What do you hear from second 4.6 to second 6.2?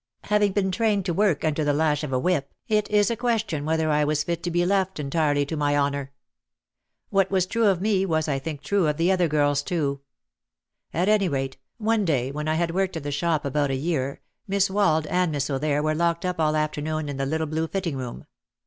left entirely to my honour.